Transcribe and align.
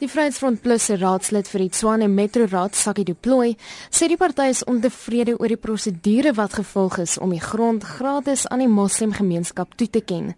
Die 0.00 0.08
Vryheidsfront 0.08 0.62
Plus 0.62 0.86
se 0.88 0.94
raadslid 0.96 1.48
vir 1.52 1.60
die 1.60 1.72
Tshwane 1.76 2.06
Metro 2.08 2.46
Raad, 2.48 2.72
Sakkie 2.72 3.04
Du 3.04 3.12
Plooy, 3.12 3.50
sê 3.92 4.06
die 4.08 4.16
party 4.16 4.46
is 4.48 4.62
ontevrede 4.64 5.34
oor 5.36 5.52
die 5.52 5.58
prosedure 5.60 6.30
wat 6.38 6.54
gevolg 6.56 6.96
is 7.02 7.18
om 7.20 7.34
die 7.36 7.42
grond 7.44 7.84
gratis 7.84 8.46
aan 8.48 8.62
die 8.64 8.70
moslimgemeenskap 8.72 9.74
toe 9.76 9.90
te 9.92 10.00
ken. 10.00 10.30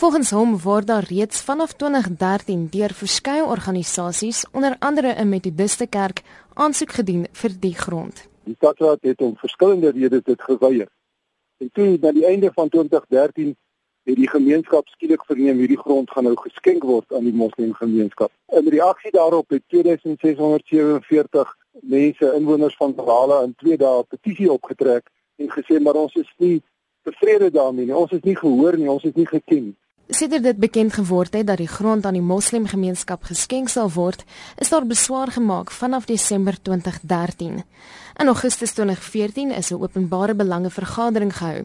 Volgens 0.00 0.32
hom 0.32 0.56
word 0.64 0.88
daar 0.88 1.04
reeds 1.10 1.44
vanaf 1.44 1.74
2013 1.76 2.70
deur 2.72 2.96
verskeie 2.96 3.44
organisasies, 3.44 4.46
onder 4.56 4.78
andere 4.80 5.12
'n 5.20 5.28
Methodiste 5.28 5.86
kerk, 5.86 6.22
aansoek 6.54 6.96
gedien 6.96 7.28
vir 7.32 7.52
die 7.60 7.74
grond. 7.74 8.24
Die 8.48 8.56
stadsraad 8.56 9.02
het 9.02 9.20
om 9.20 9.36
verskillende 9.36 9.90
redes 9.90 10.24
dit 10.24 10.40
geweier. 10.40 10.88
En 11.60 11.70
toe 11.72 11.98
na 12.00 12.12
die 12.12 12.24
einde 12.24 12.50
van 12.54 12.68
2013 12.68 13.56
het 14.04 14.16
die 14.16 14.28
gemeenskap 14.28 14.88
skielik 14.88 15.24
verneem 15.24 15.58
hierdie 15.62 15.80
grond 15.80 16.10
gaan 16.10 16.26
nou 16.28 16.36
geskenk 16.36 16.84
word 16.84 17.12
aan 17.12 17.24
die 17.24 17.36
moslimgemeenskap. 17.36 18.32
In 18.52 18.68
reaksie 18.68 19.10
daarop 19.10 19.50
het 19.50 19.62
2647 19.72 21.54
mense 21.80 22.32
inwoners 22.36 22.76
van 22.76 22.94
Valhalla 22.96 23.42
in 23.42 23.54
2 23.62 23.76
dae 23.76 24.02
'n 24.02 24.06
petisie 24.08 24.52
opgetrek 24.52 25.10
en 25.36 25.48
gesê 25.56 25.80
maar 25.80 25.94
ons 25.94 26.14
is 26.14 26.32
nie 26.36 26.62
tevrede 27.02 27.50
daarmee 27.50 27.84
nie. 27.84 27.96
Ons 27.96 28.12
is 28.12 28.22
nie 28.22 28.36
gehoor 28.36 28.76
nie, 28.76 28.90
ons 28.90 29.04
is 29.04 29.14
nie 29.14 29.26
geken 29.26 29.64
nie. 29.64 29.76
Sedert 30.08 30.42
dit 30.42 30.56
bekend 30.60 30.92
geword 30.92 31.32
het 31.32 31.46
dat 31.46 31.56
die 31.56 31.68
grond 31.68 32.04
aan 32.04 32.12
die 32.12 32.22
moslimgemeenskap 32.22 33.22
geskenk 33.24 33.70
sal 33.72 33.88
word, 33.88 34.24
is 34.60 34.68
daar 34.68 34.84
beswaar 34.84 35.32
gemaak 35.32 35.70
vanaf 35.72 36.04
Desember 36.04 36.58
2013. 36.62 37.62
In 38.20 38.26
Augustus 38.26 38.74
2014 38.74 39.50
is 39.50 39.70
'n 39.70 39.80
openbare 39.80 40.34
belange 40.34 40.70
vergadering 40.70 41.36
gehou. 41.36 41.64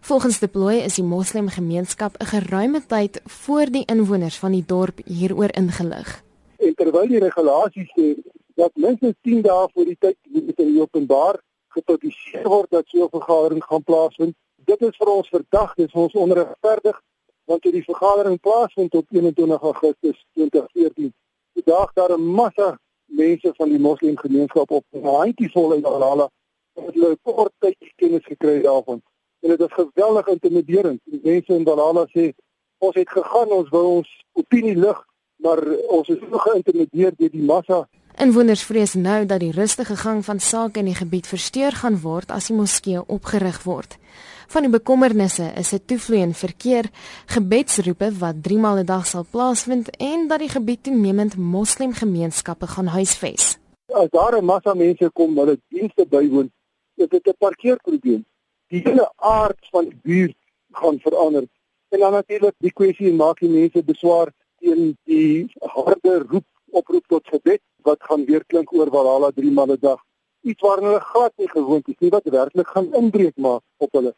Volgens 0.00 0.38
die 0.38 0.48
plooi 0.48 0.78
is 0.78 0.94
die 0.94 1.04
moslimgemeenskap 1.04 2.16
'n 2.18 2.26
geruime 2.26 2.86
tyd 2.86 3.20
voor 3.24 3.66
die 3.70 3.84
inwoners 3.84 4.38
van 4.38 4.52
die 4.52 4.64
dorp 4.66 4.98
hieroor 5.04 5.54
ingelig. 5.54 6.22
En 6.58 6.74
terwyl 6.74 7.06
die 7.06 7.18
regulasies 7.18 7.90
sê 7.94 8.14
dat 8.54 8.70
minstens 8.74 9.14
10 9.22 9.42
dae 9.42 9.68
voor 9.74 9.84
die 9.84 9.96
tyd 9.98 10.16
moet 10.22 10.58
in 10.58 10.72
die 10.72 10.80
openbaar 10.80 11.40
gepubliseer 11.68 12.48
word 12.48 12.70
dat 12.70 12.84
so 12.86 13.04
'n 13.04 13.10
vergadering 13.10 13.64
gaan 13.64 13.82
plaasvind, 13.82 14.34
dit 14.64 14.80
is 14.80 14.96
vir 14.96 15.08
ons 15.08 15.28
verdag, 15.28 15.74
dit 15.74 15.86
is 15.86 15.92
vir 15.92 16.02
ons 16.02 16.14
onregverdig 16.14 17.00
want 17.46 17.62
toe 17.62 17.72
die 17.72 17.84
vergadering 17.84 18.40
plaasvind 18.40 18.94
op 18.94 19.06
21 19.10 19.62
Augustus 19.62 20.24
2014, 20.32 21.12
die 21.58 21.64
dag 21.64 21.92
daar 21.92 22.12
'n 22.18 22.26
massa 22.38 22.78
mense 23.06 23.52
van 23.56 23.68
die 23.68 23.78
moslimgemeenskap 23.78 24.70
op 24.70 24.84
'n 24.90 25.04
handjievol 25.04 25.72
in 25.72 25.86
Alala 25.86 26.30
het 26.74 26.94
hulle 26.94 27.18
kort 27.22 27.52
tyd 27.58 27.76
kennis 27.96 28.24
gekry 28.24 28.62
daarvan. 28.62 29.02
En 29.40 29.48
dit 29.48 29.60
is 29.60 29.72
geweldig 29.72 30.26
intimiderend. 30.26 31.00
Die 31.04 31.20
mense 31.22 31.54
in 31.54 31.68
Alala 31.68 32.06
sê 32.06 32.32
ons 32.78 32.94
het 32.94 33.10
gegaan, 33.10 33.48
ons 33.48 33.68
wou 33.68 33.86
ons 33.86 34.24
opinie 34.32 34.76
lig, 34.76 35.06
maar 35.36 35.60
ons 35.88 36.08
is 36.08 36.18
so 36.18 36.38
geïntimideer 36.38 37.12
deur 37.16 37.30
die 37.30 37.42
massa 37.42 37.88
Inwoners 38.16 38.62
vrees 38.64 38.94
nou 38.96 39.26
dat 39.28 39.42
die 39.42 39.52
rustige 39.52 39.96
gang 39.96 40.22
van 40.24 40.38
sake 40.40 40.80
in 40.80 40.86
die 40.88 40.96
gebied 40.96 41.26
versteur 41.28 41.74
gaan 41.76 41.98
word 42.00 42.30
as 42.32 42.46
die 42.48 42.54
moskee 42.56 43.02
opgerig 43.12 43.58
word. 43.68 43.98
Van 44.46 44.62
die 44.62 44.70
bekommernisse 44.70 45.52
is 45.58 45.72
'n 45.72 45.84
toevloeiende 45.86 46.34
verkeer, 46.34 46.84
gebedsroepe 47.26 48.08
wat 48.18 48.42
3 48.42 48.58
maal 48.58 48.78
'n 48.78 48.86
dag 48.86 49.06
sal 49.06 49.26
plaasvind 49.30 49.96
en 49.96 50.28
dat 50.28 50.38
die 50.38 50.48
gebied 50.48 50.82
toenemend 50.82 51.36
moslimgemeenskappe 51.36 52.66
gaan 52.66 52.86
huisves. 52.86 53.58
As 53.92 54.08
daar 54.10 54.38
'n 54.38 54.44
massa 54.44 54.74
mense 54.74 55.10
kom 55.12 55.38
hulle 55.38 55.60
dienste 55.68 56.06
bywoon, 56.06 56.50
is 56.94 57.08
dit 57.08 57.26
'n 57.26 57.34
parkeerprobleem. 57.38 58.24
Die 58.68 58.80
hele 58.84 59.12
aard 59.16 59.68
van 59.70 59.84
die 59.84 59.98
buurt 60.02 60.36
gaan 60.70 60.98
verander. 60.98 61.44
En 61.88 61.98
dan 61.98 62.12
natuurlik 62.12 62.54
die 62.58 62.72
kwessie 62.72 63.12
maak 63.12 63.38
die 63.38 63.48
mense 63.48 63.82
beswaar 63.84 64.32
teen 64.58 64.96
die 65.04 65.50
harde 65.58 66.24
roep 66.28 66.46
oproep 66.70 67.06
tot 67.06 67.26
gebed 67.26 67.60
wat 67.82 68.02
gaan 68.02 68.24
weer 68.24 68.44
klink 68.44 68.72
oor 68.72 68.90
Valhalla 68.90 69.30
3 69.30 69.50
maal 69.50 69.72
'n 69.72 69.78
dag. 69.80 70.00
Iets 70.40 70.60
waarna 70.60 70.86
hulle 70.86 71.00
glad 71.00 71.32
nie 71.36 71.48
gewoond 71.48 71.88
is 71.88 71.98
nie 71.98 72.10
wat 72.10 72.24
werklik 72.24 72.68
gaan 72.68 72.94
inbreuk 72.94 73.36
maak 73.36 73.62
op 73.76 73.92
hulle 73.92 74.14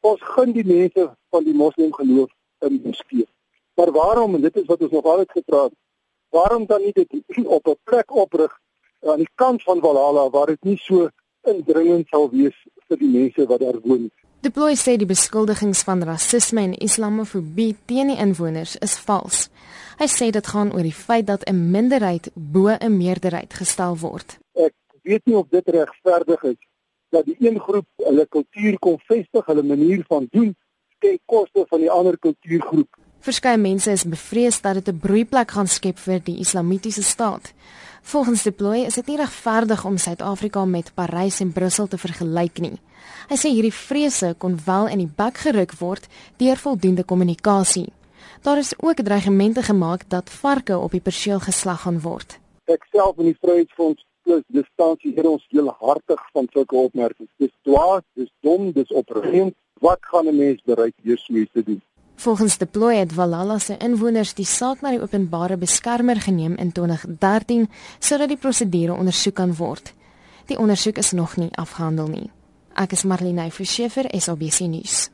ons 0.00 0.22
gun 0.34 0.52
die 0.52 0.66
mense 0.66 1.10
van 1.30 1.44
die 1.44 1.54
moslim 1.54 1.92
geloof 1.92 2.30
in 2.66 2.76
die 2.76 2.82
moskee. 2.86 3.26
Maar 3.74 3.92
waarom 3.92 4.34
en 4.34 4.40
dit 4.40 4.56
is 4.56 4.66
wat 4.66 4.82
ons 4.82 4.90
nog 4.90 5.04
altyd 5.04 5.30
gepraat, 5.30 5.72
waarom 6.28 6.66
dan 6.66 6.82
nie 6.82 6.92
dit 6.92 7.46
op 7.46 7.66
'n 7.66 7.78
plek 7.84 8.14
oprig 8.14 8.58
aan 9.00 9.16
die 9.16 9.30
kant 9.34 9.62
van 9.62 9.80
Valhalla 9.80 10.30
waar 10.30 10.46
dit 10.46 10.62
nie 10.64 10.76
so 10.76 11.08
indringend 11.42 12.08
sal 12.08 12.30
wees 12.30 12.56
vir 12.88 12.98
die 12.98 13.08
mense 13.08 13.46
wat 13.46 13.60
daar 13.60 13.80
woon. 13.82 14.10
De 14.40 14.50
Plooi 14.50 14.74
sê 14.76 14.96
die 14.96 15.06
beskuldigings 15.06 15.82
van 15.82 16.02
rasisme 16.02 16.60
en 16.60 16.74
islamofobie 16.74 17.76
teen 17.84 18.06
die 18.06 18.16
inwoners 18.16 18.76
is 18.76 18.98
vals. 18.98 19.48
Hy 19.98 20.06
sê 20.08 20.30
dit 20.30 20.46
gaan 20.46 20.72
oor 20.72 20.82
die 20.82 21.00
feit 21.06 21.26
dat 21.26 21.44
'n 21.44 21.70
minderheid 21.70 22.30
bo 22.34 22.68
'n 22.68 22.96
meerderheid 22.96 23.52
gestel 23.54 23.96
word. 23.96 24.38
Ek 24.54 24.74
weet 25.02 25.26
nie 25.26 25.36
of 25.36 25.48
dit 25.48 25.68
regverdig 25.68 26.42
is 26.42 26.69
dat 27.10 27.24
die 27.24 27.36
een 27.38 27.58
groep 27.60 27.86
hulle 27.96 28.26
kultuur 28.26 28.78
kom 28.78 28.98
vestig, 29.10 29.46
hulle 29.46 29.62
manier 29.62 30.04
van 30.08 30.26
doen 30.30 30.54
ten 31.00 31.18
koste 31.24 31.64
van 31.68 31.80
die 31.80 31.90
ander 31.90 32.18
kultuurgroep. 32.18 32.98
Verskeie 33.20 33.58
mense 33.60 33.92
is 33.92 34.04
bevrees 34.08 34.60
dat 34.60 34.74
dit 34.74 34.88
'n 34.88 34.98
broeiplek 34.98 35.50
gaan 35.50 35.66
skep 35.66 35.98
vir 35.98 36.20
die 36.24 36.38
Islamitiese 36.38 37.02
staat. 37.02 37.52
Volgens 38.02 38.42
die 38.42 38.52
plooi 38.52 38.84
is 38.84 38.94
dit 38.94 39.06
nie 39.06 39.16
regverdig 39.16 39.84
om 39.84 39.96
Suid-Afrika 39.96 40.64
met 40.64 40.94
Parys 40.94 41.40
en 41.40 41.52
Brussel 41.52 41.86
te 41.86 41.98
vergelyk 41.98 42.58
nie. 42.58 42.78
Hy 43.28 43.36
sê 43.36 43.48
hierdie 43.48 43.72
vrese 43.72 44.34
kon 44.38 44.58
wel 44.64 44.88
in 44.88 44.98
die 44.98 45.12
bek 45.16 45.36
geruk 45.36 45.72
word 45.78 46.08
deur 46.36 46.56
voldoende 46.56 47.04
kommunikasie. 47.04 47.92
Daar 48.42 48.58
is 48.58 48.74
ook 48.78 48.96
dreigemente 48.96 49.62
gemaak 49.62 50.08
dat 50.08 50.30
varke 50.30 50.78
op 50.78 50.90
die 50.90 51.00
perseel 51.00 51.40
geslag 51.40 51.80
gaan 51.80 52.00
word. 52.00 52.38
Ek 52.64 52.86
self 52.92 53.18
in 53.18 53.24
die 53.24 53.38
Vryheidsfront 53.40 54.00
plus 54.30 54.46
distansie 54.62 55.12
hier 55.14 55.26
ons 55.28 55.44
heel 55.50 55.70
hartig 55.80 56.20
van 56.34 56.48
sulke 56.54 56.76
opmerkings. 56.76 57.30
Dis 57.42 57.52
dwaas, 57.66 58.04
dis 58.18 58.30
dom, 58.46 58.70
dis 58.76 58.90
opreend. 58.94 59.56
Wat 59.80 59.98
gaan 60.12 60.28
'n 60.28 60.36
mens 60.36 60.60
bereik 60.64 60.94
deur 61.02 61.18
so 61.18 61.34
iets 61.34 61.52
te 61.52 61.62
doen? 61.62 61.82
Volgens 62.14 62.58
die 62.58 62.66
plooi 62.66 62.96
het 62.96 63.12
Valhalla 63.12 63.58
se 63.58 63.76
inwoners 63.76 64.34
die 64.34 64.44
saak 64.44 64.80
na 64.80 64.90
die 64.90 65.00
openbare 65.00 65.56
beskermer 65.56 66.20
geneem 66.20 66.54
in 66.56 66.72
2013 66.72 67.68
sodat 67.98 68.28
die 68.28 68.36
prosedure 68.36 68.92
ondersoek 68.92 69.34
kan 69.34 69.56
word. 69.56 69.94
Die 70.46 70.58
ondersoek 70.58 70.96
is 70.96 71.12
nog 71.12 71.36
nie 71.36 71.48
afgehandel 71.52 72.06
nie. 72.06 72.30
Ek 72.74 72.92
is 72.92 73.04
Marlene 73.04 73.50
Verscheffer, 73.50 74.06
SABC 74.20 74.60
nuus. 74.60 75.10